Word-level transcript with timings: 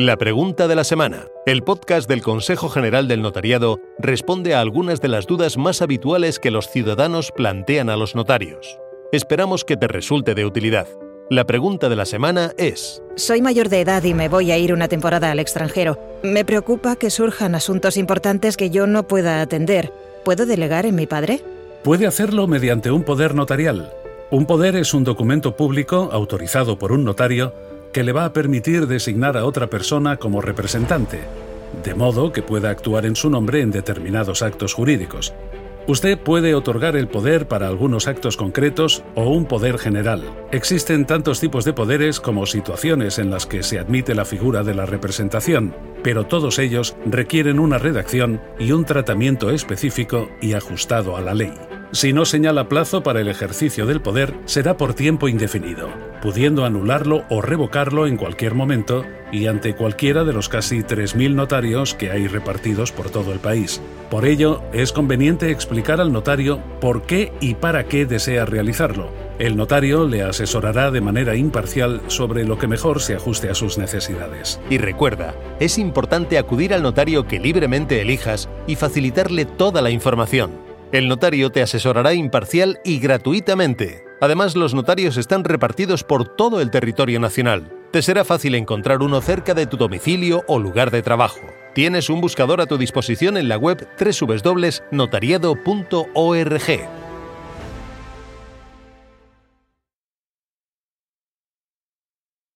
La 0.00 0.16
pregunta 0.16 0.68
de 0.68 0.76
la 0.76 0.84
semana. 0.84 1.26
El 1.44 1.64
podcast 1.64 2.08
del 2.08 2.22
Consejo 2.22 2.68
General 2.68 3.08
del 3.08 3.20
Notariado 3.20 3.80
responde 3.98 4.54
a 4.54 4.60
algunas 4.60 5.00
de 5.00 5.08
las 5.08 5.26
dudas 5.26 5.56
más 5.56 5.82
habituales 5.82 6.38
que 6.38 6.52
los 6.52 6.68
ciudadanos 6.68 7.32
plantean 7.32 7.90
a 7.90 7.96
los 7.96 8.14
notarios. 8.14 8.78
Esperamos 9.10 9.64
que 9.64 9.76
te 9.76 9.88
resulte 9.88 10.36
de 10.36 10.46
utilidad. 10.46 10.86
La 11.30 11.46
pregunta 11.46 11.88
de 11.88 11.96
la 11.96 12.04
semana 12.04 12.52
es... 12.58 13.02
Soy 13.16 13.42
mayor 13.42 13.70
de 13.70 13.80
edad 13.80 14.04
y 14.04 14.14
me 14.14 14.28
voy 14.28 14.52
a 14.52 14.56
ir 14.56 14.72
una 14.72 14.86
temporada 14.86 15.32
al 15.32 15.40
extranjero. 15.40 15.98
Me 16.22 16.44
preocupa 16.44 16.94
que 16.94 17.10
surjan 17.10 17.56
asuntos 17.56 17.96
importantes 17.96 18.56
que 18.56 18.70
yo 18.70 18.86
no 18.86 19.08
pueda 19.08 19.40
atender. 19.40 19.92
¿Puedo 20.24 20.46
delegar 20.46 20.86
en 20.86 20.94
mi 20.94 21.08
padre? 21.08 21.42
Puede 21.82 22.06
hacerlo 22.06 22.46
mediante 22.46 22.92
un 22.92 23.02
poder 23.02 23.34
notarial. 23.34 23.92
Un 24.30 24.46
poder 24.46 24.76
es 24.76 24.94
un 24.94 25.02
documento 25.02 25.56
público 25.56 26.08
autorizado 26.12 26.78
por 26.78 26.92
un 26.92 27.02
notario 27.02 27.52
que 27.98 28.04
le 28.04 28.12
va 28.12 28.26
a 28.26 28.32
permitir 28.32 28.86
designar 28.86 29.36
a 29.36 29.44
otra 29.44 29.66
persona 29.66 30.18
como 30.18 30.40
representante, 30.40 31.18
de 31.82 31.96
modo 31.96 32.30
que 32.30 32.44
pueda 32.44 32.70
actuar 32.70 33.04
en 33.06 33.16
su 33.16 33.28
nombre 33.28 33.60
en 33.60 33.72
determinados 33.72 34.42
actos 34.42 34.72
jurídicos. 34.72 35.34
Usted 35.88 36.16
puede 36.16 36.54
otorgar 36.54 36.94
el 36.94 37.08
poder 37.08 37.48
para 37.48 37.66
algunos 37.66 38.06
actos 38.06 38.36
concretos 38.36 39.02
o 39.16 39.30
un 39.30 39.46
poder 39.46 39.78
general. 39.78 40.22
Existen 40.52 41.06
tantos 41.06 41.40
tipos 41.40 41.64
de 41.64 41.72
poderes 41.72 42.20
como 42.20 42.46
situaciones 42.46 43.18
en 43.18 43.30
las 43.30 43.46
que 43.46 43.64
se 43.64 43.80
admite 43.80 44.14
la 44.14 44.24
figura 44.24 44.62
de 44.62 44.74
la 44.76 44.86
representación, 44.86 45.74
pero 46.04 46.24
todos 46.24 46.60
ellos 46.60 46.94
requieren 47.04 47.58
una 47.58 47.78
redacción 47.78 48.40
y 48.60 48.70
un 48.70 48.84
tratamiento 48.84 49.50
específico 49.50 50.28
y 50.40 50.52
ajustado 50.52 51.16
a 51.16 51.20
la 51.20 51.34
ley. 51.34 51.52
Si 51.90 52.12
no 52.12 52.26
señala 52.26 52.68
plazo 52.68 53.02
para 53.02 53.20
el 53.20 53.26
ejercicio 53.26 53.86
del 53.86 54.02
poder, 54.02 54.34
será 54.44 54.76
por 54.76 54.94
tiempo 54.94 55.26
indefinido, 55.26 55.88
pudiendo 56.20 56.64
anularlo 56.64 57.24
o 57.28 57.40
revocarlo 57.42 58.06
en 58.06 58.16
cualquier 58.16 58.54
momento 58.54 59.04
y 59.30 59.46
ante 59.46 59.74
cualquiera 59.74 60.24
de 60.24 60.32
los 60.32 60.48
casi 60.48 60.80
3.000 60.80 61.34
notarios 61.34 61.94
que 61.94 62.10
hay 62.10 62.26
repartidos 62.26 62.92
por 62.92 63.10
todo 63.10 63.32
el 63.32 63.40
país. 63.40 63.80
Por 64.10 64.24
ello, 64.24 64.62
es 64.72 64.92
conveniente 64.92 65.50
explicar 65.50 66.00
al 66.00 66.12
notario 66.12 66.60
por 66.80 67.02
qué 67.02 67.32
y 67.40 67.54
para 67.54 67.84
qué 67.84 68.06
desea 68.06 68.46
realizarlo. 68.46 69.10
El 69.38 69.56
notario 69.56 70.06
le 70.08 70.22
asesorará 70.22 70.90
de 70.90 71.00
manera 71.00 71.36
imparcial 71.36 72.00
sobre 72.08 72.44
lo 72.44 72.58
que 72.58 72.66
mejor 72.66 73.00
se 73.00 73.14
ajuste 73.14 73.50
a 73.50 73.54
sus 73.54 73.78
necesidades. 73.78 74.60
Y 74.70 74.78
recuerda, 74.78 75.34
es 75.60 75.78
importante 75.78 76.38
acudir 76.38 76.74
al 76.74 76.82
notario 76.82 77.26
que 77.26 77.38
libremente 77.38 78.00
elijas 78.00 78.48
y 78.66 78.76
facilitarle 78.76 79.44
toda 79.44 79.82
la 79.82 79.90
información. 79.90 80.52
El 80.90 81.06
notario 81.06 81.50
te 81.50 81.62
asesorará 81.62 82.14
imparcial 82.14 82.80
y 82.82 82.98
gratuitamente. 82.98 84.07
Además, 84.20 84.56
los 84.56 84.74
notarios 84.74 85.16
están 85.16 85.44
repartidos 85.44 86.04
por 86.04 86.24
todo 86.24 86.60
el 86.60 86.70
territorio 86.70 87.20
nacional. 87.20 87.72
Te 87.92 88.02
será 88.02 88.24
fácil 88.24 88.54
encontrar 88.54 89.02
uno 89.02 89.20
cerca 89.20 89.54
de 89.54 89.66
tu 89.66 89.76
domicilio 89.76 90.44
o 90.46 90.58
lugar 90.58 90.90
de 90.90 91.02
trabajo. 91.02 91.40
Tienes 91.74 92.10
un 92.10 92.20
buscador 92.20 92.60
a 92.60 92.66
tu 92.66 92.76
disposición 92.76 93.36
en 93.36 93.48
la 93.48 93.56
web 93.56 93.88
www.notariado.org 93.98 96.97